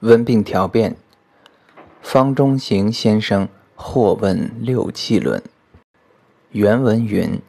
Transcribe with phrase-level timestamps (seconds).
[0.00, 0.96] 温病调变，
[2.00, 5.42] 方中行先生或问六气论。
[6.52, 7.42] 原文云：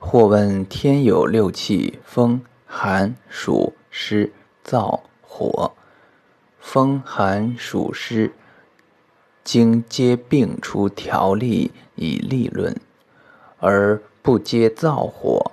[0.00, 4.32] 或问天有六气，风、寒、暑、湿、
[4.64, 5.72] 燥、火。
[6.58, 8.32] 风、寒、暑、湿，
[9.44, 12.76] 经皆病出条例以立论，
[13.60, 15.52] 而不皆燥火。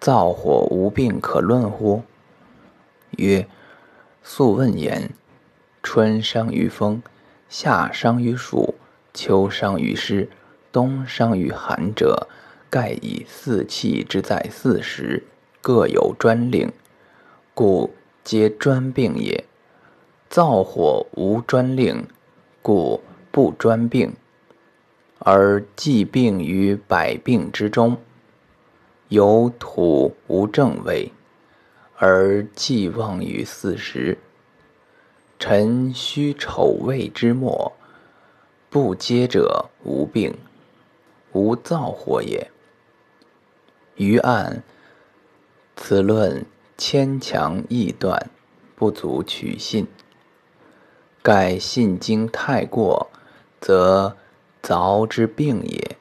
[0.00, 2.02] 燥火无病可论乎？
[3.12, 3.46] 曰：
[4.24, 5.12] 素问言。
[5.84, 7.02] 春伤于风，
[7.48, 8.74] 夏伤于暑，
[9.12, 10.28] 秋伤于湿，
[10.72, 12.26] 冬伤于寒者，
[12.70, 15.22] 盖以四气之在四时，
[15.60, 16.72] 各有专令，
[17.52, 17.94] 故
[18.24, 19.44] 皆专病也。
[20.30, 22.08] 燥火无专令，
[22.62, 24.14] 故不专病，
[25.18, 27.98] 而既病于百病之中。
[29.08, 31.12] 有土无正位，
[31.98, 34.18] 而既旺于四时。
[35.46, 37.74] 辰戌丑未之末，
[38.70, 40.34] 不接者无病，
[41.32, 42.50] 无燥火也。
[43.96, 44.62] 余案，
[45.76, 46.46] 此论
[46.78, 48.30] 牵强臆断，
[48.74, 49.86] 不足取信。
[51.22, 53.10] 盖信经太过，
[53.60, 54.16] 则
[54.62, 55.98] 凿之病也。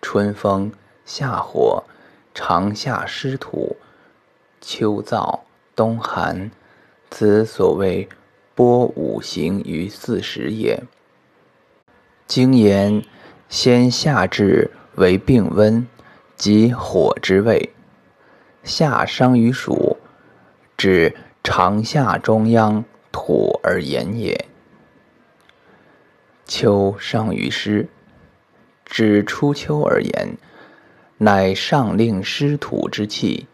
[0.00, 0.72] 春风
[1.04, 1.84] 夏火，
[2.32, 3.76] 长夏湿土，
[4.62, 5.40] 秋燥
[5.74, 6.50] 冬寒。
[7.10, 8.08] 此所谓
[8.54, 10.82] 播五行于四时也。
[12.26, 13.02] 经言
[13.48, 15.86] 先夏至为病温，
[16.36, 17.70] 即火之位。
[18.64, 19.96] 夏伤于暑，
[20.76, 24.46] 指长夏中央土而言也。
[26.44, 27.88] 秋伤于湿，
[28.84, 30.36] 指初秋而言，
[31.18, 33.46] 乃上令湿土之气，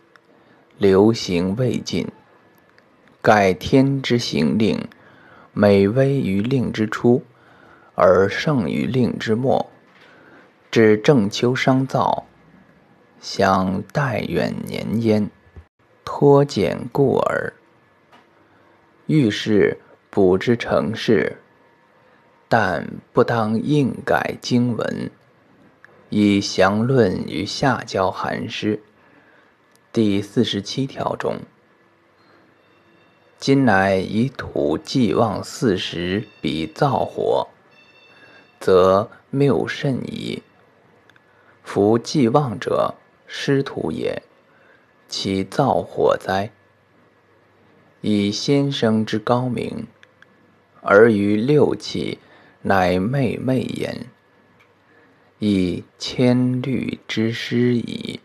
[0.79, 2.07] 流行未尽。
[3.23, 4.89] 盖天之行令，
[5.53, 7.23] 每微于令之初，
[7.95, 9.71] 而盛于令之末。
[10.73, 12.25] 至正秋伤燥，
[13.21, 15.31] 想待远年焉，
[16.05, 17.53] 脱简故耳。
[19.07, 19.79] 遇事
[20.11, 21.37] 补之成事，
[22.49, 25.11] 但不当硬改经文，
[26.09, 28.83] 以详论于下焦寒湿
[29.93, 31.37] 第四十七条中。
[33.43, 37.49] 今乃以土既旺四时，比燥火，
[38.61, 40.45] 则谬甚矣。
[41.65, 42.95] 夫既旺者，
[43.27, 44.23] 湿土也，
[45.09, 46.53] 其燥火哉？
[48.01, 49.89] 以先生之高明，
[50.81, 52.19] 而于六气，
[52.61, 54.07] 乃昧昧焉，
[55.41, 58.21] 以千虑之失矣。